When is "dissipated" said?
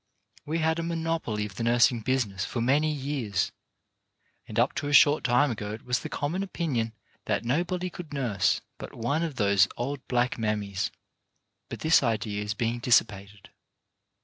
12.79-13.51